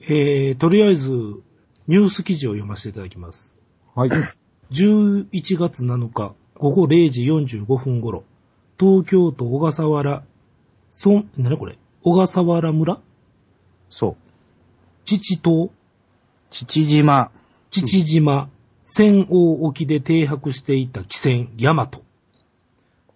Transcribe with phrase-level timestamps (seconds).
[0.00, 3.56] えー、とりあえず、ニュース記事を読ませていただきます。
[3.94, 4.10] はい。
[4.70, 8.24] 11月7日午後0時45分頃、
[8.78, 10.24] 東京都小笠原、
[10.90, 11.78] そん、なにこれ？
[12.02, 13.00] 小笠原村？
[13.90, 14.16] そう。
[15.04, 15.70] 父島？
[16.50, 17.30] 父島。
[17.70, 18.48] 父島、
[18.82, 22.02] 仙王沖で停泊していた汽船、ヤマト。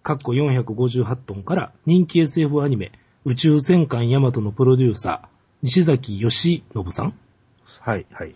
[0.03, 2.91] かっこ458トンから人気 SF アニメ、
[3.23, 5.27] 宇宙戦艦ヤマトのプロデューサー、
[5.61, 6.35] 西崎義
[6.73, 7.13] 信さん。
[7.79, 8.33] はい、はい。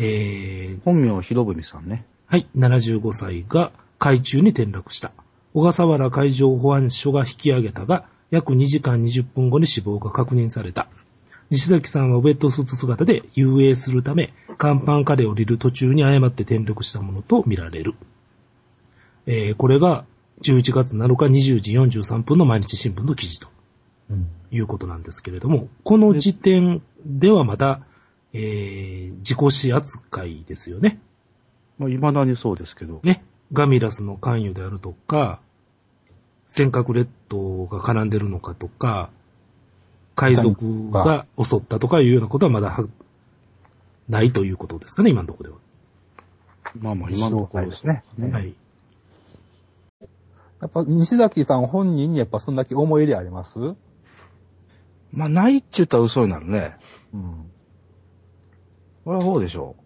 [0.00, 2.04] えー、本名、広文さんね。
[2.26, 5.12] はい、75歳が海中に転落した。
[5.52, 10.88] 小笠原海上保安署が引き上げたが、約2時間20分後に死亡が確認された。
[11.48, 17.94] 西崎さんはウェットスーツ姿で遊泳するため、甲板下で降りる途中に誤って転落したものとみられる。
[19.26, 20.04] えーこれが
[20.44, 23.48] 11月7日20時43分の毎日新聞の記事と
[24.10, 24.28] うん。
[24.50, 27.80] いうことなんですけれども、この時点ではまだ、
[28.32, 31.00] えー事故死扱いですよね。
[31.78, 33.00] まあ、未だにそうですけど。
[33.02, 35.40] ね、ガミラスの関与であるとか、
[36.46, 39.10] 尖閣列島が絡んでるのかとか、
[40.14, 42.86] 海賊が襲ったとかいうようなことはまだは
[44.08, 45.56] ないということですかね、今のところで
[46.78, 48.04] まあまあ、今のところですね。
[48.18, 48.28] は。
[48.28, 48.54] はい。
[50.64, 53.60] やっぱ、西崎さん本人にやっぱそんだけ思い入れあります？
[53.60, 53.76] うん。
[55.12, 56.78] まあ、ないって言ったら嘘になるね。
[59.04, 59.76] これはそうでしょ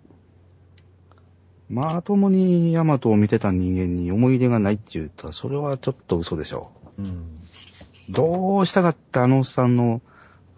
[1.68, 1.74] う。
[1.74, 7.04] まともにヤマトを見てた人間に思い入れがないって言ったら、それはちょっと嘘でしょうん。
[7.06, 8.12] う。
[8.12, 10.00] どうしたかってあのおっさんの、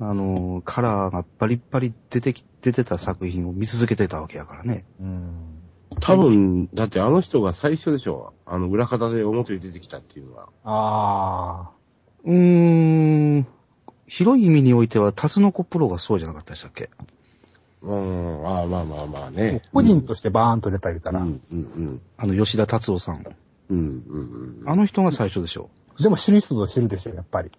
[0.01, 4.85] あの、カラーがバリッバリ出てき、出てた作品を見続けてたわけやからね。
[5.01, 5.60] うん。
[6.01, 8.33] 多分、だってあの人が最初でしょ。
[8.47, 10.49] あの、裏方で表に出てきたっていうのは。
[10.65, 11.71] あ
[12.25, 13.47] うーん、
[14.07, 16.91] 広い意味においては、タツノコプロがそうじゃなかったでしたっけ？
[17.83, 19.31] うん、ああまあまあまああ。
[19.31, 19.63] ね。
[19.73, 21.21] 個人としてバーンと出たりたら。
[21.23, 23.25] うん、うん、あの、吉田達夫さん。
[23.71, 23.79] うん。
[23.79, 24.69] うん、うん、うん。
[24.69, 27.51] あの人が最初でしょでも知る人ぞ知るでしょ、やっぱり。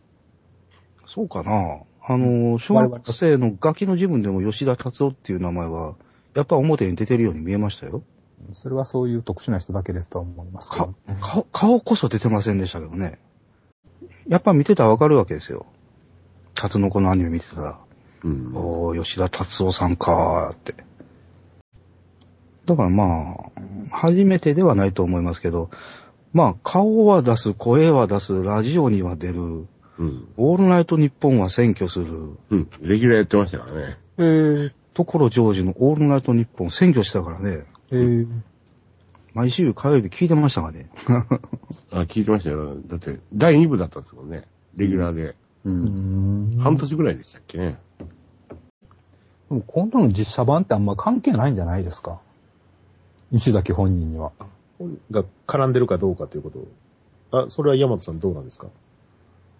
[1.08, 5.96] そうかなあの、小学生のガキの自分でも吉田達夫っていう名前は、
[6.36, 8.04] やっぱ表に出てるように見えましたよ。
[8.52, 11.16] それはそういう特殊な人だけですと思いますけかど。
[11.22, 13.20] 顔、顔こそ出てませんでしたけどね。
[14.28, 15.66] やっぱ見てたらわかるわけですよ。
[16.54, 17.80] タツノコのアニメ見てたら、
[18.24, 18.52] うん。
[18.56, 20.76] おー、吉田達夫さんかーって。
[22.66, 23.36] だからま
[23.92, 25.70] あ、初めてではないと思いますけど、
[26.34, 30.28] まあ、顔は出す、声は出す、ラジオには出る、うん。
[30.38, 32.70] オールナイトニッポンは選挙する、うん。
[32.82, 33.98] レギュラーやってましたからね。
[34.18, 38.28] えー、所ジョージのオールナイトニッポン選挙したからね、えー、
[39.34, 40.90] 毎週火曜日聞いてましたがね？
[41.92, 42.76] あ、聞いてましたよ。
[42.88, 44.46] だって、第2部だったんですもんね。
[44.76, 45.36] レギュラーで。
[45.66, 45.70] う。
[45.70, 46.58] うんん。
[46.60, 47.80] 半年ぐらいでしたっけね。
[49.50, 52.22] でも今度の実写版ってあんま関係ないんじゃないですか？
[53.32, 54.32] 西崎本人には。
[55.12, 57.44] が絡んでるかどうかということを。
[57.44, 58.68] あ、それは山本さんどうなんですか？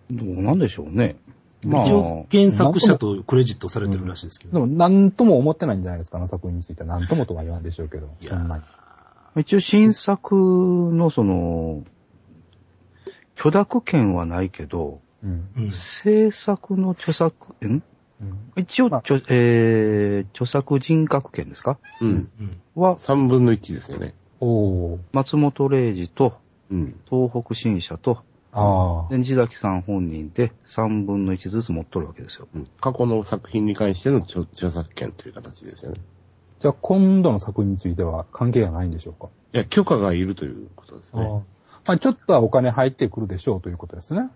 [0.10, 1.18] どうなんでしょうね。
[1.64, 4.54] まあ、一応、原作者とクレジットされてるらしいですけど。
[4.54, 6.88] でも何とも思ってないんじゃないですか、あの作品については。
[6.88, 8.10] 何ともとは言わんでしょうけど。
[8.22, 8.64] そんなに。
[9.38, 11.84] 一応新作のその、
[13.36, 15.48] 許諾権はないけど、うん。
[15.58, 17.66] うん制作の著作、ん？
[17.66, 17.84] うん
[18.56, 21.78] 一応、まあ著えー、著作人格権ですか？
[22.02, 22.30] うん。
[22.40, 24.14] うんは、3分の1ですよね。
[24.40, 25.00] おー。
[25.14, 26.34] 松本零士と、
[26.72, 27.00] うん。
[27.10, 28.24] 東北新社と、
[28.54, 29.10] ああ。
[29.10, 32.48] で西崎さん本人で3分の1ずつ持っとるわけですよ。
[32.54, 36.02] うん過去の作品に関しての著著作権という形ですよね。
[36.60, 39.30] じゃあ今度の作品については関係がないんでしょうか？
[39.54, 41.24] いや、許可がいるということですね。
[41.24, 41.30] ああ。
[41.88, 44.30] まあちょっとはお金入ってくるでしょうということですね。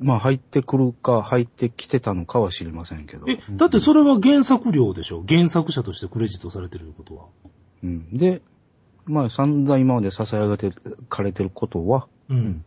[0.00, 3.26] まあ入ってくるか入ってきてたのかは知りませんけど。
[3.28, 5.22] え、だってそれは原作料でしょ？
[5.28, 7.26] 原作者としてクレジットされてることは。
[7.84, 8.42] うん、で、
[9.04, 10.76] まあ散々今まで支え上げて
[11.08, 12.64] かれてることは、うん。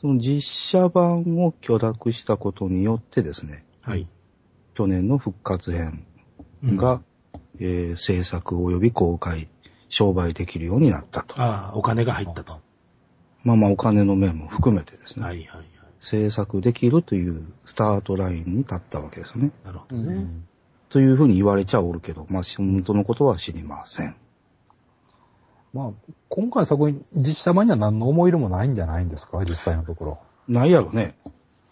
[0.00, 4.08] その実写版を許諾したことによってですね、はい。
[4.74, 6.04] 去年の復活編
[6.62, 7.02] うんが、
[7.60, 9.48] えー制作及び公開、
[9.88, 11.40] 商売できるようになったと。
[11.40, 12.60] ああ、お金が入ったと。
[13.44, 15.66] まあまあお金の面も含めてですね、はいはいはい。
[16.00, 19.52] 制作できるというスタートラインに立ったわけですよね。
[19.64, 20.26] なるほどね。
[20.88, 24.16] というふうに言われちゃおるけど、まあ本当のことは知りません。
[25.74, 25.90] まあ、
[26.28, 29.40] 今回の作品、実写版には何の思い入れもないんじゃないんですか？
[29.40, 30.18] 実際のところ。
[30.46, 31.16] ないやろね。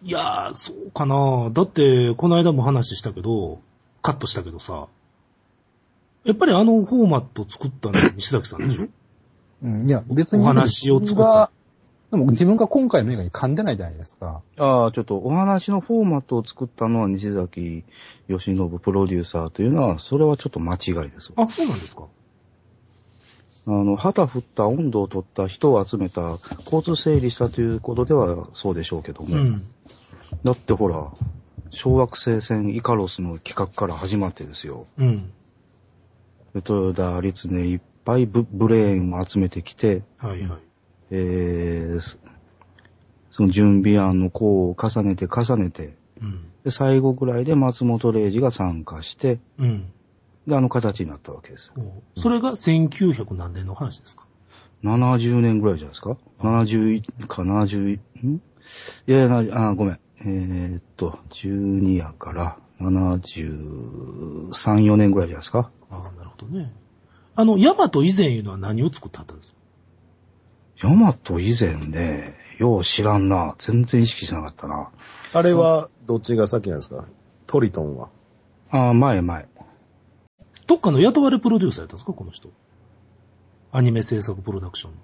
[0.02, 3.60] いやー、そうかなだって、この間も話したけど、
[4.02, 4.88] カットしたけどさ、
[6.24, 8.88] やっぱりあのフォーマット作ったのは西崎さんでしょ？
[9.62, 9.88] うん。
[9.88, 10.42] いや、別に。
[10.42, 11.50] お話を作ったが
[12.10, 14.42] でも自分が今回の映画に噛んでないじゃないですか。
[14.58, 17.84] ああ、ちょっとお話のフォーマットを作ったのは西崎
[18.26, 21.32] 義信プロデューサーというのは、それはちょっと間違いです。
[21.36, 22.08] あ、そうなんですか？
[23.66, 29.36] あの、旗振った温度を取った人を集めた、交通整理したということではそうでしょうけども。
[29.36, 29.62] うん。
[30.42, 31.12] だってほら、
[31.70, 34.86] 小惑星船イカロスの企画から始まってですよ。
[34.98, 35.30] うん。
[36.54, 40.60] 豊田律ね、いっぱいブブレーンを集めてきて、はいはい。
[41.10, 42.18] えー、そ
[43.30, 46.44] その準備案の項を重ねて重ねて、うん。
[46.64, 49.92] で、最後ぐらいで松本零士が参加して、うん。
[50.46, 51.82] で、あの形になったわけですよ。
[52.16, 54.26] おそれが1900何年の話ですか
[54.84, 58.34] ？70年ぐらいじゃないですか ?71 か70、ん？
[59.06, 59.98] いやいやな、あ、ごめん。
[60.24, 65.70] えーっと、12やから、73、4年ぐらいじゃないですか？
[65.90, 66.72] ああ、なるほどね。
[67.34, 70.88] あの、ヤマト以前いうのは何を作ってはったんですか？
[70.88, 73.54] ヤマト以前ね、よう知らんな。
[73.58, 74.90] 全然意識しなかったな。
[75.32, 77.06] あれは、どっちが先なんですか？
[77.46, 78.08] トリトンは。
[78.70, 79.48] ああ、前前。
[80.66, 82.12] どっかの雇われプロデューサーやったんですか？
[82.12, 82.48] この人。
[83.72, 84.98] アニメ制作プロダクションの。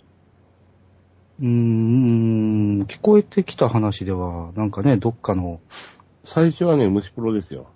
[1.41, 5.61] うーん、聞こえてきた話では、なんかね、どっかの、
[6.25, 7.67] 最初はね、虫プロですよ。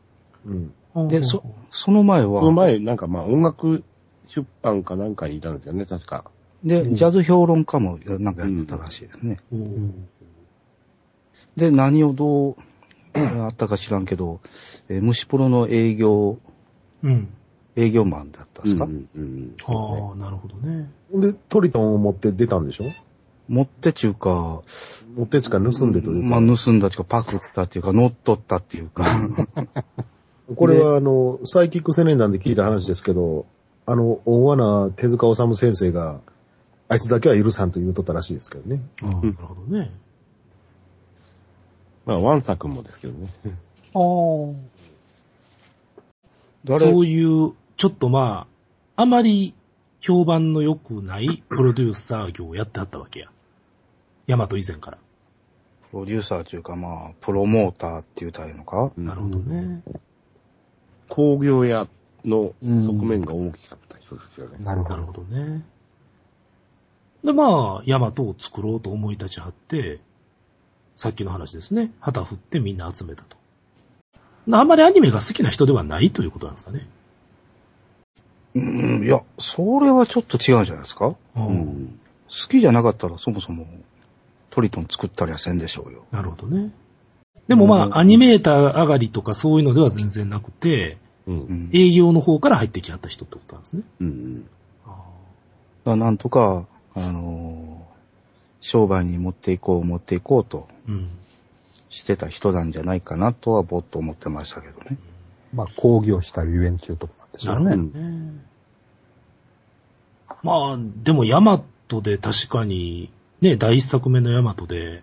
[0.94, 1.08] うん。
[1.08, 3.84] で、そ、その前そのは、前、なんかまあ音楽
[4.24, 6.24] 出版かなんかにいたんですよね、確か。
[6.64, 9.38] で、ジャズ評論家もなんかやってたらしいですね。
[9.52, 9.92] おー
[11.56, 12.56] で、何をどう、
[13.14, 14.40] あったか知らんけど、
[14.88, 16.38] えー虫プロの営業、
[17.02, 17.28] うん。
[17.76, 19.54] 営業マンだったんですか、うんうんうん。
[19.66, 20.90] ああ、なるほどね。
[21.14, 22.84] で、トリトンを持って出たんでしょ？
[23.48, 24.62] 持ってちゅうか、
[25.16, 26.26] 持ってつか盗んでと出た。
[26.26, 29.04] まあ、盗んだっていうか、パクったっていうか、乗っ取ったっていうか、
[30.56, 33.46] これは、あの、サイキック青年団で聞いた話ですけど、
[33.84, 36.20] あの、大穴手塚治虫先生が、
[36.88, 38.82] あいつだけは許さんと言うとったらしいですけどね。
[39.02, 39.90] ああ、なるほどね。
[42.04, 43.28] まあ、ワンサ君もですけどね。
[43.94, 44.54] ああ。
[46.64, 46.78] 誰？
[46.80, 47.52] そういう、
[47.82, 48.46] ちょっとま
[48.96, 49.56] あ、あまり
[50.00, 53.28] 評判の良くないプロデューサー業をやってはったわけや。
[54.28, 54.98] ヤマト以前から。
[55.90, 59.82] プロデューサーというか、まあ、プロモーターって言うたらいいのか、なるほどね。
[61.08, 61.88] 工業屋
[62.24, 64.58] の側面が大きかった人ですよね。
[64.60, 65.02] なるほどなる。
[65.06, 65.64] ほどね。
[67.24, 69.98] で、まあ、ヤマトを作ろうと思い立ちはって、
[70.94, 71.90] さっきの話ですね。
[71.98, 73.36] 旗振ってみんな集めたと。
[74.52, 76.86] あんまりアニメが好きな人ではないということなんですかね。
[78.54, 81.06] うん、いや、それはちょっと違うんじゃないですか？
[81.08, 81.40] うう。
[81.40, 81.98] ん。
[82.28, 83.66] 好きじゃなかったらそもそも
[84.50, 86.04] トリトン作ったりはせんでしょうよ。
[86.10, 86.70] なるほどね。
[87.48, 91.32] でもまあ、アニメーター上がりとかそういうのでは全然なくて、う。
[91.32, 91.70] うんん。
[91.72, 93.82] 営業の方から入ってきはった人ってことなんですね。
[94.00, 94.42] うん。
[94.42, 94.52] だか
[95.84, 97.92] らなんとか、あのー
[98.64, 101.08] 商売に持っていこう、持っていこうとうん。
[101.90, 104.98] してた人なんじゃないかなとはぼっと思ってましたけどね。
[105.52, 107.64] まあ、工業したるゆえんちゅうとこなんでしょうね。
[107.64, 108.32] なるほどね。
[110.42, 115.02] まあ、でもヤマトで確かに、ね、第一作目のヤマトで、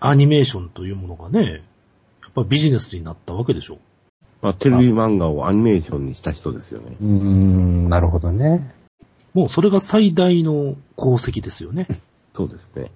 [0.00, 1.62] アニメーションというものがね、
[2.22, 3.78] やっぱビジネスになったわけでしょ。
[4.42, 6.96] まあ、テレビ漫画をアニメーションにした人ですよね。
[7.00, 8.74] うーん、なるほどね。
[9.32, 11.88] もうそれが最大の功績ですよね。
[12.34, 12.90] そうですね。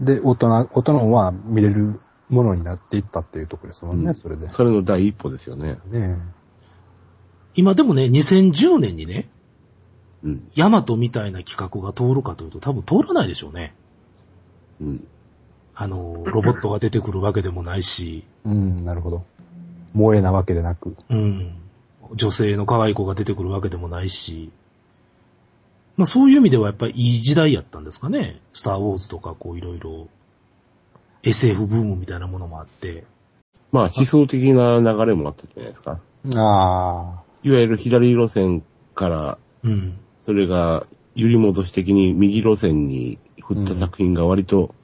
[0.00, 4.50] で、大人、大人は見れるものになっていったっていうところですもんね、うんそれで。
[4.50, 5.78] それの第一歩ですよね。
[5.90, 6.18] ね
[7.54, 9.28] 今でもね、2010年にね、
[10.22, 10.48] うん。
[10.54, 13.74] ヤマトみたいな企画が通るかというと多分通らないでしょうね。
[14.80, 15.06] うん。
[15.74, 19.24] あの、ロボットが出てくるわけでもないし、うん、なるほど。
[19.92, 20.96] 萌えなわけでなく。
[21.10, 21.56] うん。
[22.14, 24.50] 女性の可愛い子が出てくるわけでもないし、
[25.96, 28.40] まあそういう意味ではやっぱりいい時代やったんですかね。
[28.52, 30.08] スターウォーズとかこういろいろ
[31.22, 33.04] SF ブームみたいなものもあって。
[33.72, 35.98] まあ、思想的な流れもあったじゃないですか。
[36.36, 38.62] あいわゆる左路線
[38.94, 39.98] から、うん。
[40.24, 44.74] それが揺り戻し的に右路線に振った作品が割と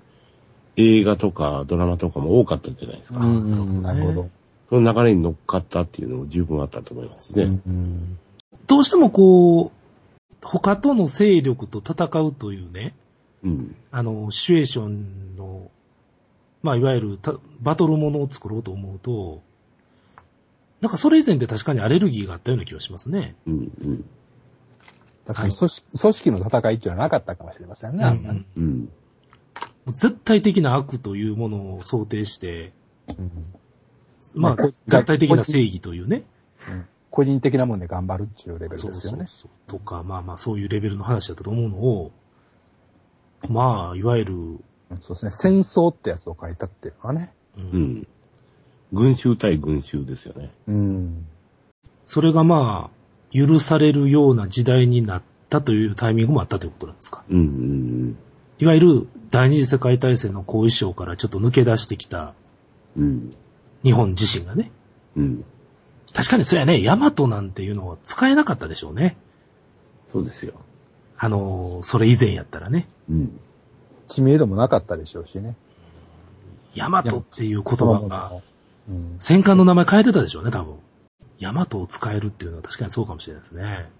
[0.77, 3.19] 映画とかドラマとかも多かったじゃないですあ。
[3.19, 3.25] か。
[3.25, 4.31] うん、うん、なるほど。
[4.69, 7.45] その流れに乗っかったっていうのも十分あったと思いますしね。
[7.45, 8.19] うんうん
[8.67, 12.95] どうしてもこう、他との勢力と戦うというね、
[13.43, 13.77] うん。
[13.91, 15.71] あの、シチュエーションの、
[16.63, 19.43] まあいわゆるたバトルものを作ろうと思うと、
[20.81, 23.37] なんかそれ以前で確かにアレルギーがあったような気がしますね。
[23.47, 23.55] うん。
[23.55, 24.05] うん。
[25.27, 28.05] 確かに組織組織の戦いっていうのはなかったかもしれませんね。
[28.05, 28.89] あんうん。
[29.87, 32.73] 絶対的な悪というものを想定して、
[33.19, 33.31] うん
[34.37, 36.25] まあ絶対的な正義というね。
[37.11, 39.27] 個人的なもんで頑張るっていうレベルそうですよね。
[39.27, 39.79] そうそう。
[39.79, 42.13] とか、まあまあ、そういうレベルの話だったと思うのを、
[43.49, 44.35] まあ、いわゆる、
[45.03, 45.31] そうですね。
[45.33, 47.35] 戦争ってやつを書いたっていうのはね。
[47.57, 48.07] ううんん。
[48.93, 50.51] 群衆対群衆ですよね。
[50.67, 51.27] うん。
[52.05, 52.97] それがまあ、
[53.33, 57.23] 許されるような時代になったというタイミングもあったということなんですか？
[57.29, 58.19] うんうん
[58.59, 62.35] いわゆる第二次世界大戦の後遺症からちょっと抜け出してきた。
[62.97, 64.71] 日本自身がね。
[65.17, 65.45] うん。
[66.13, 69.17] 確かにそうやね、ヤマトなんていうのは使えなかったでしょうね。
[70.09, 70.55] そうですよ。
[71.17, 72.89] あのー、それ以前やったらね。
[73.09, 73.41] うん。
[74.09, 75.57] 知名度もなかったでしょうしね。
[76.75, 78.43] ヤマトっていう言葉が、の
[78.89, 79.17] うん。
[79.19, 80.77] 戦艦の名前変えてたでしょうね、多分。
[81.39, 83.91] ヤマトを使えるっていうのは確かにそうかもしれないですね。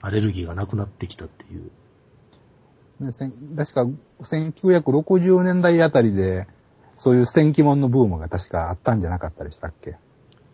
[0.00, 1.70] アレルギーがなくなってきたっていう。
[3.00, 3.10] ね、
[3.56, 3.86] 確か、
[4.20, 6.46] 1960年代あたりで、
[6.96, 9.96] そういう戦記物のブームが確かあったんじゃなかったでしたっけ？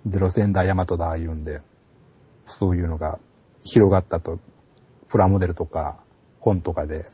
[0.07, 1.61] ゼロ戦だ、ヤマトだ、言うんで、
[2.45, 3.19] そういうのが
[3.63, 4.39] 広がったと、
[5.09, 5.99] プラモデルとか
[6.39, 7.07] 本とかで、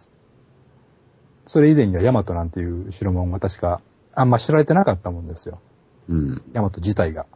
[1.46, 3.80] それ以前にはヤマトなんていう代物が確か
[4.14, 5.60] あんま知られてなかったもんですよ。
[6.08, 6.42] うん。
[6.52, 7.26] ヤマト自体が。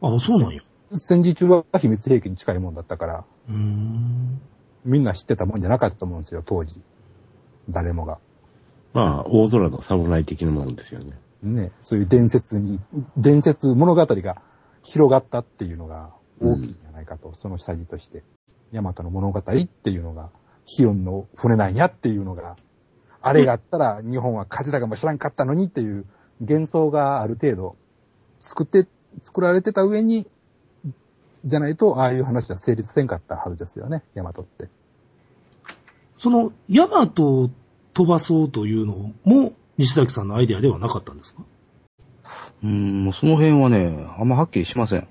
[0.00, 0.62] あ、そうなんや。
[0.94, 4.40] 戦時中は秘密兵器に近いもんだったから、うーん。
[4.84, 6.82] みんな知ってたもんじゃなかったと思うんですよ、当時。
[7.68, 8.18] 誰もが。
[8.92, 11.18] まあ、大空の侍的なものですよね。
[11.42, 12.80] ね、そういう伝説に、
[13.16, 14.42] 伝説、物語が
[14.82, 18.22] 広がったっていうのが大きいんじゃないかと、その下地として。
[18.70, 20.30] ヤマトの物語っていうのが、
[20.64, 22.56] ヒオンの船なんやっていうのが、
[23.20, 26.06] あれがあったら日本は勝てたかもしらんかったのにっていう
[26.42, 27.76] 幻想がある程度
[28.40, 28.86] 作って、
[29.20, 30.26] 作られてた上に、
[31.44, 34.68] じゃないと、ああいう話は成立せんかったはずですよね、ヤマトって。
[36.18, 37.50] その、ヤマトを
[37.94, 41.42] 飛ばそうというのも、西崎さんのアイデアではなかったんですか？
[42.62, 45.08] うん、もうその辺はね、あんまはっきりしません。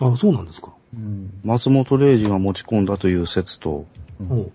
[0.00, 0.72] あそうなんですか。
[0.94, 1.40] うん。
[1.44, 3.86] 松本零士が持ち込んだという説と、
[4.20, 4.52] うん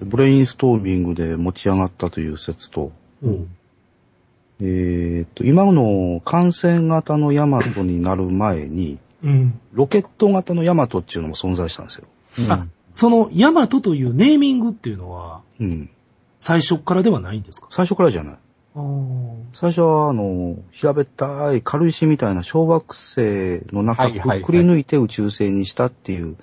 [0.00, 3.48] ブレインストーミングで持ち上がったという説と、おう
[4.60, 9.60] えーっと、今の艦船型のヤマトになる前に、うん。
[9.72, 12.04] ロケット型のヤマトっていうのも存在したんですよ。
[12.38, 15.90] うんあその、ヤマトというネーミングっていうのは、うん。
[16.40, 17.68] 最初からではないんですか？
[17.70, 18.38] 最初からじゃない。
[19.52, 23.20] 最初は、あの、平べったい軽石みたいな小惑星
[23.72, 26.36] の中をくり抜いて宇宙船にしたっていう、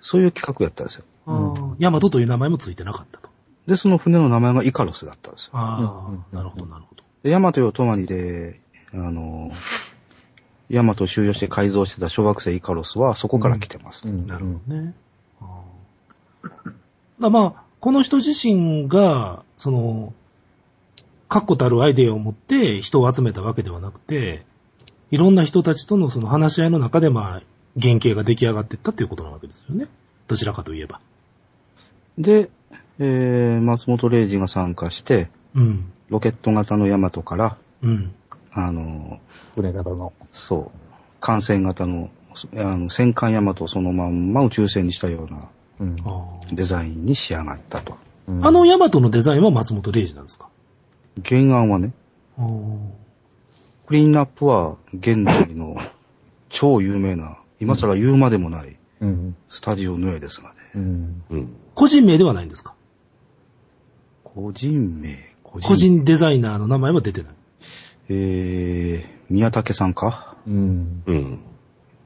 [0.00, 1.76] そういう企画やったんですよ。
[1.78, 3.30] ヤマトという名前もついてなかったと。
[3.66, 5.50] で、その船の名前がイカロスだったんですよ。
[5.54, 7.04] ああ、うんうんなるほど、なるほど。
[7.22, 8.60] で、ヤマトよ泊まりで、
[8.92, 9.50] あの、
[10.68, 14.08] ヤマトを収容して改造してた小惑星イカロスはそこから来てます。
[14.08, 14.94] うんなるほどね。
[17.20, 20.12] あまあ、この人自身が、その、
[21.28, 24.46] 確固たるアイデアを持って人を集めたわけではなくて、
[25.10, 27.42] いろんな人たちとのその話し合いの中で、まあ、
[27.80, 29.88] 原型が出来上がっていったということなわけですよね。
[30.26, 31.00] どちらかといえば。
[32.18, 32.50] で、
[32.98, 35.92] えー、松本零士が参加して、うん。
[36.08, 38.14] ロケット型のヤマトから、うん。
[38.52, 39.20] あの、
[39.54, 40.12] 船型の。
[40.32, 40.78] そう、
[41.20, 42.10] 艦船型の、
[42.56, 45.48] あの戦艦ヤマトをそのまんま宇宙船にしたような
[45.80, 45.96] うん
[46.54, 47.96] デザインに仕上がったと。
[48.28, 50.48] うんあのヤマトのデザインは松本零士なんですか？
[51.24, 51.92] 原案はね、
[53.86, 55.76] クリーンナップは現代の
[56.48, 59.36] 超有名な、今更言うまでもないうん。
[59.48, 60.54] スタジオヌエですがね。
[60.74, 61.22] うん。
[61.30, 61.56] うん。
[61.74, 62.74] 個人名ではないんですか？
[64.22, 65.16] 個人名、
[65.62, 67.32] 個個人デザイナーの名前は出てない。
[68.10, 70.36] えー、宮武さんか？
[70.46, 71.02] うん。
[71.06, 71.38] うん。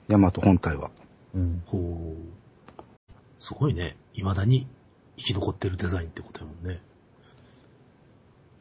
[0.09, 0.91] ヤマト本体は。
[1.35, 1.63] うん。
[1.67, 2.83] ほう。
[3.39, 3.97] すごいね。
[4.15, 4.67] 未だに
[5.17, 6.81] 生き残ってるデザインってことやもんね。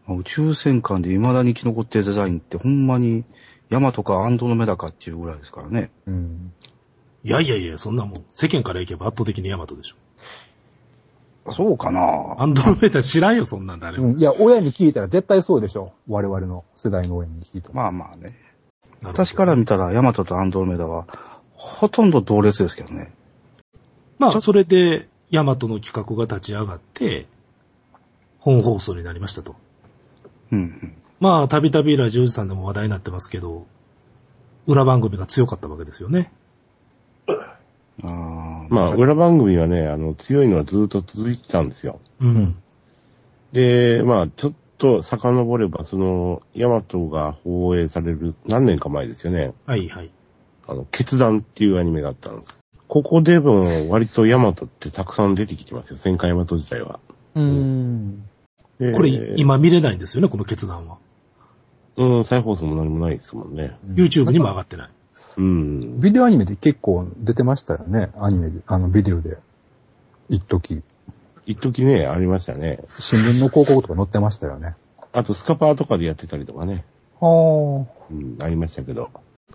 [0.08, 3.24] 宇宙戦艦で未だに生き残ってるデザインってほんまに
[3.70, 5.92] ヤマトかアンドロメダかっていうぐらいですからね。
[6.06, 6.54] うん。
[7.24, 9.96] いやいやいや、そんなもん、世間からいけば圧倒的にヤマトでしょ。
[11.50, 14.10] そうかなアンドロメダ知らんよ、そんなん誰も。
[14.10, 15.94] うんいや、親に聞いたら絶対そうでしょ。
[16.08, 17.74] 我々の世代の親に聞いたら。
[17.76, 18.38] まあまあね。
[19.04, 21.08] 私から見たらヤマトとアンドロメダは
[21.56, 23.12] ほとんど同列ですけどね。
[24.20, 27.26] まあ、それで、ヤマトの企画が立ち上がって、
[28.38, 29.56] 本放送になりましたと。
[30.52, 30.96] うんうん。
[31.20, 33.66] まあ、たびたびラジオジさんでも話題になってますけど、
[34.68, 36.32] 裏番組が強かったわけですよね。
[38.04, 42.00] あーまあ、裏番組はね、あの、強いのはずっと続いてたんですよ。
[42.22, 42.56] うん。
[43.52, 49.54] で、まあ、ちょっと遡れば、その、ヤマトが放映される何年か前ですよね。
[49.66, 50.12] はいはい。
[50.68, 52.62] あの、決断っていうアニメがあったんです。
[52.88, 55.98] ここでも割とヤマトってたくさん出てきてますよ。
[55.98, 57.02] 戦艦ヤマト自体は。
[57.36, 58.24] うん。
[58.80, 60.98] でこれ、今見れないんですよね、この決断は。
[61.98, 63.78] うん、再放送も何もないですもんね。
[63.86, 64.90] YouTube にも上がってない。
[65.38, 66.00] うん。
[66.00, 68.12] ビデオアニメで結構出てましたよね。
[68.18, 69.38] アニメで、あの、ビデオで。
[70.30, 70.82] 一時。
[71.46, 72.80] 一時ね、ありましたね。
[73.00, 74.76] 新聞の広告とか載ってましたよね。
[75.14, 76.86] あとスカパーとかでやってたりとかね。
[77.20, 79.10] はうん、ありましたけど。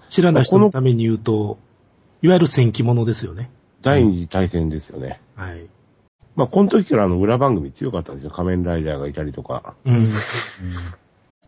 [0.08, 1.58] 知らない人のために言うと、
[2.22, 3.50] いわゆる戦記物ですよね。
[3.82, 5.20] 第二次大戦ですよね。
[5.34, 5.66] はい。
[6.34, 8.30] まあ、この時からあの裏番組強かったんですよ。
[8.30, 9.74] 仮面ライダーがいたりとか。
[9.84, 9.96] うん。
[9.96, 9.98] あ。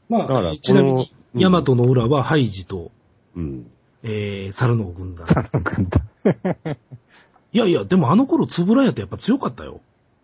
[0.09, 2.91] まだからあ、ちなみに、ヤマトの裏はハイジと、
[3.37, 3.71] うん。
[4.03, 5.27] えー、猿の軍団。
[5.27, 6.01] サラ君だ。
[7.53, 9.81] いやいや、でもあの頃、つぶらやってやっぱ強かったよ。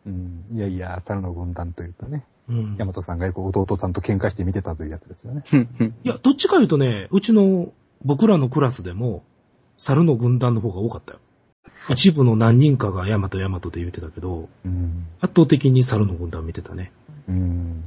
[0.07, 0.45] うん。
[0.53, 2.77] いやいや、猿の軍団というとね、うん。
[2.79, 5.43] ヤマトさんがよく弟さんと喧嘩して見てたというやつですよね。
[6.05, 7.73] いや、どっちか言うとね、うちの、
[8.05, 9.23] 僕らのクラスでも、
[9.79, 11.21] 猿の軍団の方が多かったよ。
[11.91, 15.07] 一部の何人かがヤマトヤマトって言ってたけど、うん。
[15.21, 16.93] 圧倒的に猿の軍団を見てたね。
[17.29, 17.83] うん。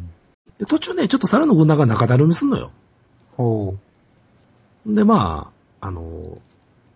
[0.58, 2.72] で、途中ね、ちょっと猿の軍団が中だるみすんのよ。
[3.38, 3.76] ほ
[4.86, 4.96] う。
[4.96, 6.38] で、まあ、あの、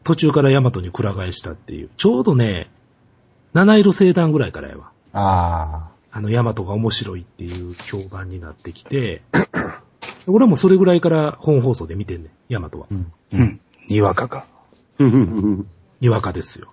[0.03, 2.69] 途中からヤマトにくら替えしたっていう、ちょうどね、
[3.53, 4.91] 七色星団ぐらいからやわ。
[5.13, 9.21] ああの、ヤマトが面白いっていう評判になってきて、
[10.27, 12.93] 俺はもうそれぐらいから本放送で見てんねん、ヤマトはあ。。
[12.93, 13.11] うん。
[13.33, 13.59] うん。
[13.87, 14.45] にわかが。
[15.99, 16.71] にわかですよ。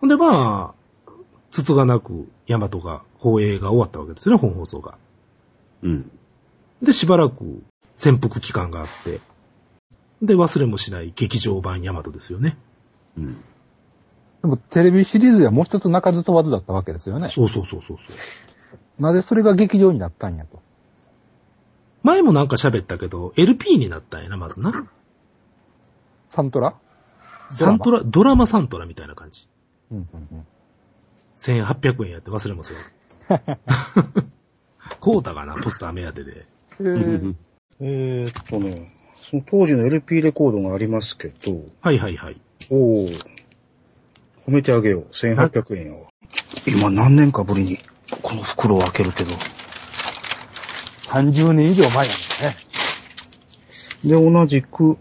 [0.00, 1.12] ほんでまあ、
[1.50, 4.96] つつがなくヤマトが放映が終わったわけですよね、本放送が。
[5.82, 6.10] うん。
[6.82, 7.62] で、しばらく
[7.94, 9.20] 潜伏期間があって、
[10.22, 12.56] で、忘れもしない劇場版ヤマトですよね。
[13.16, 13.44] うん。
[14.42, 17.28] でもテレビシリーズではもう一つ鳴かず飛ばずだったわけですよね。
[17.28, 19.02] そうそうそうそうそう。
[19.02, 20.60] なぜそれが劇場になったんやと。
[22.02, 24.88] 前もなんか喋ったけど、LP になったんやな、まずな。
[26.28, 26.74] サントラ？
[27.48, 29.48] サントラ、ドラマサントラみたいな感じ。
[29.90, 30.46] うんうんうん。
[31.34, 32.76] 1800円やって忘れもせん。
[35.00, 36.46] こうたかな、ポスター目当てで。
[36.80, 37.34] へー
[37.80, 38.92] えーっとね、
[39.28, 42.40] その当時の LP レコードがありますけど、はいはいはい。
[42.70, 43.12] おお褒
[44.46, 45.06] めてあげよう。
[45.12, 46.06] 1800円よ。
[46.66, 47.78] 今何年かぶりに
[48.22, 49.30] この袋を開けるけど。
[51.02, 52.56] 30年以上前なんですね。
[54.04, 54.96] で、同じく、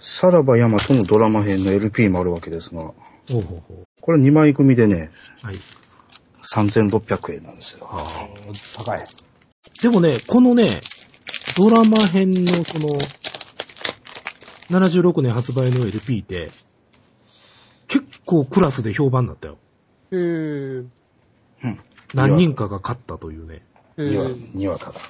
[0.00, 2.94] さらばヤマトのドラマ編の LP もあるわけですが、ほ
[3.30, 5.10] うほうほこれ2枚組でね、
[5.44, 5.46] う。
[5.46, 5.56] はい。
[6.42, 7.84] 3600円なんですよ。
[7.84, 9.04] はあ高い。
[9.82, 10.80] でもね、このね、
[11.58, 12.96] ドラマ編のその、
[14.70, 16.52] 76年発売の LP って、
[17.88, 19.58] 結構クラスで評判になったよ。
[20.12, 20.86] へー。
[21.64, 21.80] うん。
[22.14, 23.62] 何人かが買ったというね。
[23.96, 24.56] へにわー。
[24.56, 25.00] にわかだ。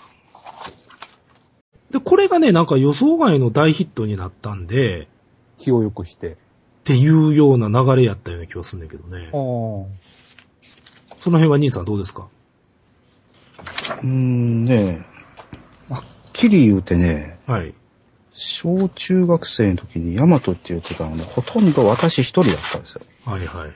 [1.91, 5.07] で、これがね、なんか予想外の大ヒットになったんで、
[5.59, 6.33] 気を良くして。
[6.33, 6.37] っ
[6.85, 9.29] ていうような流れやったような気がするんだけどね。
[9.33, 9.87] おー
[11.19, 12.29] その辺は兄さんどうですか？
[14.03, 15.05] うーんね、
[16.39, 17.75] きり言うてね、はい。
[18.33, 23.01] 小中学生の時にヤマトって言ってたのね、ほとんど私一人だったんですよ。
[23.25, 23.71] はいはいはい。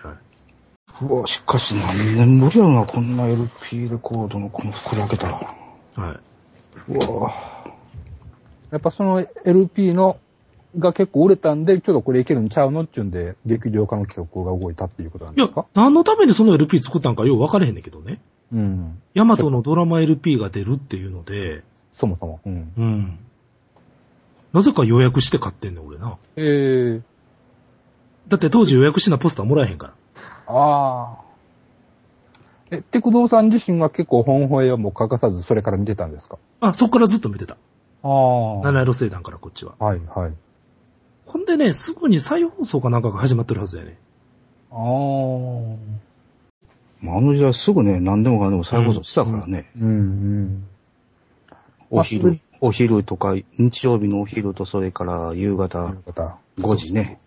[1.05, 5.55] うわ、しかし何年ぶりやろな、こんな LP レコードのこの袋開けたら。
[5.97, 6.93] はい。
[6.93, 7.35] うわ
[8.71, 10.19] やっぱその LP の
[10.79, 18.21] が結構売れたんで、ちょっとこれいけるんちゃうのっていうんで、劇場化の企画が動いたっていうことなんいやですか、何のためにその LP 作ったんかよう分かれへんねんけどね。
[18.53, 19.03] うん。
[19.15, 21.65] ヤマトのドラマ LP が出るっていうので、
[22.03, 22.41] そもそも。
[22.45, 22.73] うん。
[22.77, 23.19] うん。
[24.53, 26.19] なぜか予約して買ってんねん、俺な。
[26.35, 27.03] えー。
[28.27, 29.93] だって当時予約しなポスターもらえへんから。
[30.49, 31.23] ああ。
[32.73, 36.39] え、テクドーさん自身は結構本放映はもう欠かさずそれから見てたんですか？
[36.61, 37.55] あ、そっからずっと見てた。
[38.03, 38.63] ああ。
[38.65, 39.75] 七色星団からこっちは。
[39.79, 40.35] はい、はい。
[41.27, 43.97] ほんでね、すぐに再放送かなんかが始まってるはずやね。
[44.73, 44.79] ああ。
[47.01, 49.71] まあ、あの時代すぐね、何でもかんでも再放送してたからね。
[49.79, 50.65] うん、うん。
[51.93, 56.39] お昼お昼とか、日曜日のお昼とそれから夕方方。
[56.59, 57.21] 5時ね。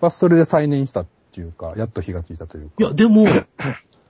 [0.00, 2.74] まあ、それで再燃したっていうか、やっと火がついたというか。
[2.78, 3.26] いや、でも、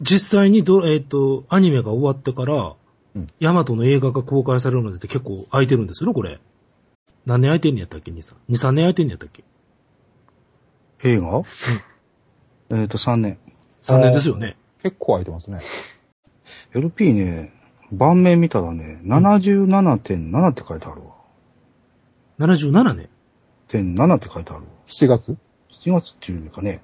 [0.01, 2.75] 実際にド、えっ、と、アニメが終わってから、
[3.14, 6.41] うんヤマトの映画が公開されるのでって結構空いてるんですよね、これ。
[7.27, 8.53] 何年空いてんねやったっけ、兄さん。
[8.53, 9.45] 2、3年空いてんねやったっけ。
[11.05, 11.43] 映画？
[12.71, 13.38] えっと、3年。
[13.83, 14.57] 3年ですよね。
[14.83, 15.61] 結構空いてますね。
[16.75, 17.53] LP ね、
[17.92, 21.14] 盤面見たらね、77.7って書いてあるわ。
[22.38, 23.09] 77年。
[23.66, 24.68] 点7って書いてあるわ。
[24.87, 25.37] 7月
[25.85, 26.81] ？7月っていうのかね。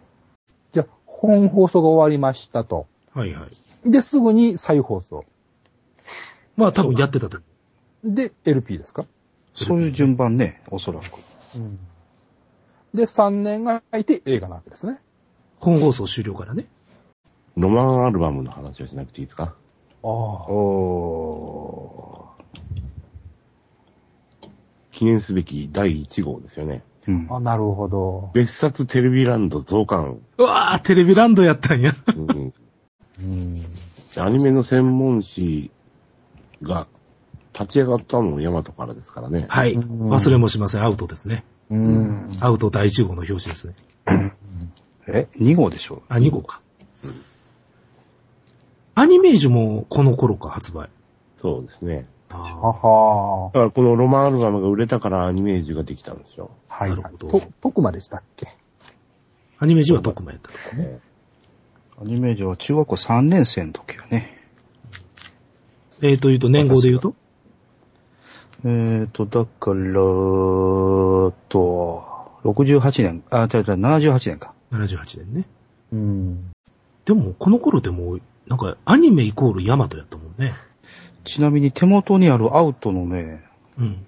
[0.72, 2.86] じゃあ、本放送が終わりましたと。
[3.12, 3.46] はいは
[3.86, 3.90] い。
[3.90, 5.24] で、すぐに再放送。
[6.56, 7.38] まあ多分やってたと。
[8.04, 9.06] で、LP ですか？
[9.54, 11.04] そういう順番ね、おそらく。
[11.56, 11.78] うん。
[12.92, 15.00] で、3年が空いて映画なわけですね。
[15.58, 16.66] 本放送終了からね。
[17.56, 19.54] ロマンアルバムの話をしなくていいですか？
[20.04, 20.10] ああ。
[20.50, 22.28] お
[24.92, 26.84] 記念すべき第1号ですよね。
[27.08, 27.26] うん。
[27.30, 28.30] あ、なるほど。
[28.34, 30.20] 別冊テレビランド増刊。
[30.38, 31.96] うわー、テレビランドやったんや。
[32.16, 32.52] うん
[33.20, 33.62] うん。
[34.16, 35.70] アニメの専門誌
[36.62, 36.86] が
[37.52, 39.46] 立ち上がったのもヤマトからですからね。
[39.48, 39.72] はい。
[39.72, 40.82] うん忘れもしません。
[40.82, 41.44] アウトですね。
[41.70, 42.30] うん。
[42.40, 43.74] アウト第1号の表紙ですね。
[45.06, 46.02] え ?2 号でしょ？
[46.08, 46.60] あ、2号か。
[48.94, 50.88] アニメージュもこの頃か発売。
[51.36, 52.06] そうですね。
[52.30, 56.50] はあはだからこのロマンアルバムが売れたからアニメージュができたんですよ。
[56.68, 56.90] はい。
[56.90, 58.48] なるほどと、徳までしたっけ？
[59.58, 60.76] アニメージュは特前やったと。
[60.76, 60.98] ね。
[62.00, 64.40] アニメージュは中学校3年生の時やね。
[66.02, 67.14] えーというと、年号で言うと？
[68.64, 69.74] えーと、だから、
[71.48, 72.04] と、
[72.44, 74.54] 68年、あ、違う違う、78年か。
[74.72, 75.44] 78年ね。
[75.92, 76.50] うん。
[77.04, 80.52] でも、この頃でも、なんか、アニメイコールヤマトやったもんね。
[81.24, 83.42] ちなみに手元にあるアウトのね、
[83.78, 84.06] うん。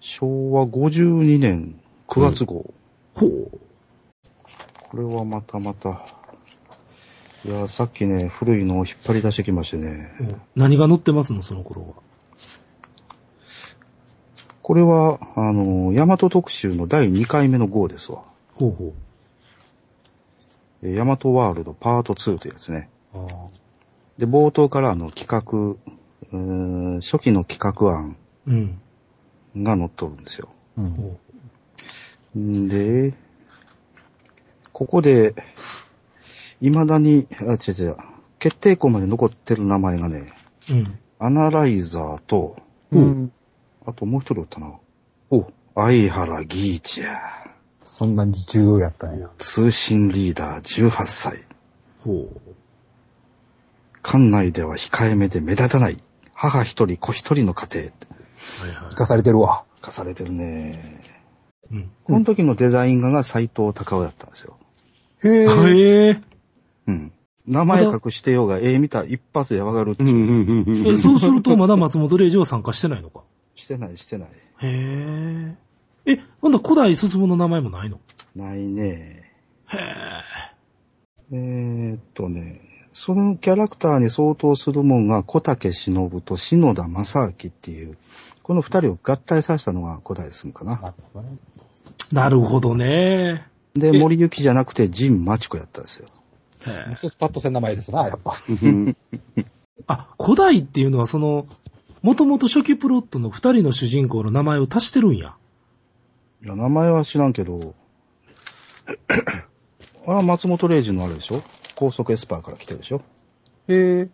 [0.00, 2.74] 昭和52年9月号。
[3.14, 3.50] ほう。
[4.90, 6.04] これはまたまた、
[7.44, 10.14] いや、さっきね、古いのを引っ張り出してきましてね。
[10.20, 11.88] うん何が載ってますの、その頃は。
[14.62, 18.24] これは、あの、大和特集の第2回目の号ですわ。
[18.54, 18.94] ほうほ
[20.82, 22.88] え大和ワールドパート2というやつね。
[23.14, 23.18] う。
[23.18, 23.48] ああ。
[24.18, 26.36] で、冒頭からあの企画、うー
[26.98, 28.80] ん初期の企画案うん。
[29.56, 30.48] が載っとるんですよ。
[30.76, 32.68] うん。
[32.68, 33.14] で、
[34.72, 35.34] ここで、
[36.60, 37.96] 未だに、あ、違う違う、
[38.38, 40.32] 決定校まで残ってる名前がね、
[40.68, 40.74] う。
[40.74, 40.84] うん。
[41.18, 42.56] アナライザーと、
[42.90, 43.32] うん。
[43.84, 44.72] あともう一人おったな。
[45.30, 47.18] お、相原ギーチや。
[47.84, 49.30] そんなに重要やったんや。
[49.38, 51.44] 通信リーダー18歳。
[52.04, 52.40] ほう。
[54.02, 56.02] 館内では控えめで目立たない。
[56.34, 58.06] 母一人子一人の家庭って
[58.60, 58.96] はいはい聞。
[58.96, 59.64] かされてるわ。
[59.84, 61.00] 書かれてるね。
[61.70, 61.90] うん。
[62.04, 64.58] この時のデザイン画が斎藤隆夫だったんですよ。
[65.22, 65.46] へえ。
[65.46, 66.20] へえ。
[66.86, 67.12] うん。
[67.46, 70.10] 名前隠してようが、絵見たら一発でわかるってうん
[70.66, 70.94] いう。
[70.94, 73.22] え、そうするとまだ松本零士は参加してないのか？
[73.54, 74.28] してない、してない。
[74.28, 75.56] へ
[76.06, 76.12] え。
[76.12, 77.98] え、ほんだら古代進の名前もないの？
[78.36, 79.32] ないね。
[79.66, 80.22] へえ。
[81.32, 82.60] えーっとね、
[82.92, 87.96] そのキャラクターに相当するもんが小竹忍と篠田正明っていう、
[88.42, 90.80] この二人を合体させたのが古代進かな。
[90.80, 91.38] なるほどね。
[92.12, 93.46] なるほどね。
[93.74, 96.06] で、え森行じゃなくて陣真知子やったんですよ。
[96.66, 96.94] へえ。
[96.94, 98.34] 一つパッとせん名前ですな、やっぱ。
[99.86, 101.46] あ、古代っていうのはその、
[102.02, 105.36] もともと初期プロットの二人の主人公の名前を足してるんや。
[106.44, 107.74] いや、名前は知らんけど、
[110.06, 111.42] あれは松本零士のあれでしょ？
[111.80, 113.00] 光速エスパーから来てるでしょ？
[113.66, 114.08] へえ。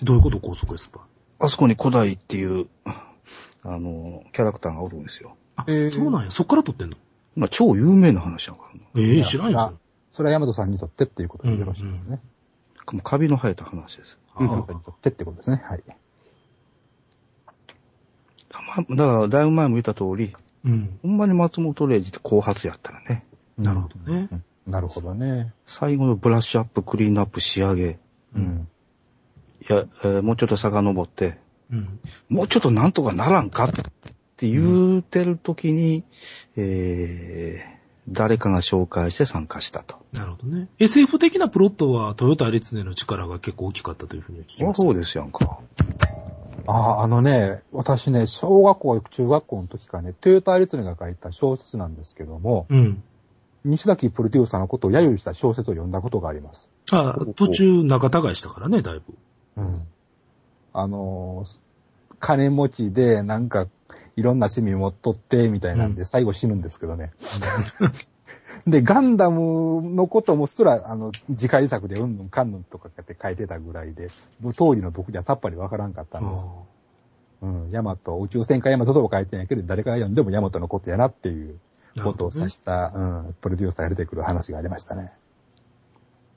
[0.00, 0.38] どういうこと？
[0.38, 1.02] 光速エスパー。
[1.44, 3.12] あそこに古代っていう、あ
[3.64, 5.36] の、キャラクターがおるんですよ。
[5.56, 6.30] あ、そうなんや。
[6.30, 6.96] そっから取ってんの？
[7.34, 9.08] まあ、超有名な話やからな。
[9.08, 9.58] ええ知らんよ。
[9.58, 9.78] そんな
[10.12, 12.20] それは山戸さんにとってっていうことでよろしいですね。
[12.92, 14.16] もうカビの生えた話です。
[14.36, 15.60] あ山戸さんにとってってことですね。
[15.68, 15.82] はい。
[18.88, 20.32] まだから、だいぶ前も言った通り、
[20.64, 20.98] うん。
[21.02, 23.26] ほんまに松本零士って後発やったらね、
[23.58, 24.28] なるほどね。
[24.30, 25.52] うんなるほどね。
[25.64, 27.98] 最後のブラッシュアップ、クリーンアップ、仕上げ、う
[28.34, 28.68] うんん。
[29.68, 31.38] いや、えーもうちょっと遡って、
[31.70, 32.00] うん。
[32.28, 33.72] もうちょっとなんとかならんかっ
[34.36, 36.04] て言うてる時に、
[36.56, 37.76] えー、
[38.08, 39.96] 誰かが紹介して参加したと。
[40.12, 40.68] なるほどね。
[40.78, 44.82] SF 的なプロットはトヨタアリツネの力が結構大きかったというふうには聞きます。
[44.82, 45.60] そうですやんか。
[46.66, 53.02] ああ、あのね、私ね、小学校、中学校の時からね、トヨタアリツネが書いた小説なんですけども、うん。
[53.66, 56.70] 西崎プロデューサーのことを揶揄した小説を読んだことがあります。
[56.92, 59.14] あ、途中仲違いしたからね、だいぶ。
[59.56, 59.86] うん。
[60.72, 61.58] あのー
[62.18, 63.66] 金持ちで、なんか、
[64.16, 67.12] いろんな趣味持っとって、みたいなんで、うん最後死ぬんですけどね。
[68.66, 74.08] で、ガンダムのこともすら、あの、次回作でうんぬんかんぬんとかって書いてたぐらいで、
[74.40, 76.44] もう通りの僕にはさっぱりわからんかったんです。
[77.42, 81.60] うん、ヤマト、宇宙戦艦ヤマトとも書いてないけど、誰から読んでもヤマトのことやなっていう
[82.02, 85.12] ことを指した、うん、プロデューサーが出てくる話がありましたね。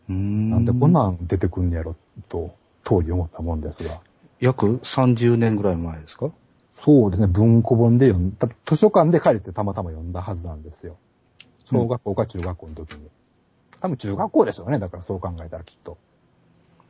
[0.09, 1.95] うーんなんでこんなん出てくんやろ、
[2.29, 4.01] と、当時思ったもんですが。
[4.39, 6.31] 約30年ぐらい前ですか？
[6.71, 10.95] そうですね、文庫本で読んだ、図書館で借りてたまたま読んだはずなんですよ。
[11.65, 13.09] 小学校か中学校の時に。
[13.81, 15.97] 多分中学校でしょうね、だからそう考えたらきっと。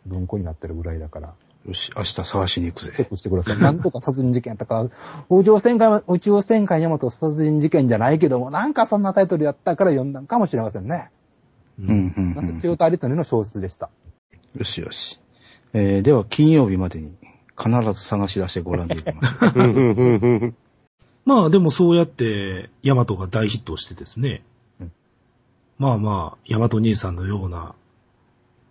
[0.06, 1.34] 文庫になってるぐらいだから。
[1.68, 2.94] よし、明日探しに行くぜ。
[2.96, 3.58] チェックしてください。
[3.58, 4.88] なんとか殺人事件やったか、
[5.30, 11.10] 宇宙戦艦、宇宙戦艦ヤマト殺人事件じゃないけども、なんかそんなタイトルやったから読んだんかもしれませんね。
[11.80, 13.90] ううん、うん、うなんトヨタアリツネの小説でした。
[14.56, 15.20] よしよし。
[15.74, 17.16] えー、では金曜日までに
[17.58, 20.54] 必ず探し出してご覧でいきましょう。
[21.26, 24.44] まあでもそうやって、ヤマトが大ヒットしてですね。
[24.80, 24.92] うん
[25.78, 27.76] まあまあ、ヤマト兄さんのような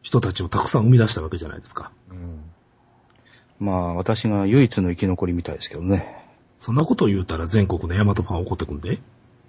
[0.03, 1.93] 人たちをたくさん生み出したわけじゃないですか。
[2.11, 2.41] うん。
[3.61, 6.17] まあ、私が唯一の生き残りみたいですけどね。
[6.59, 8.99] そんなことを言うたら全国のヤマトファン怒ってくんで。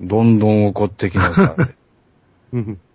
[0.01, 2.55] どんどん怒ってきなさい。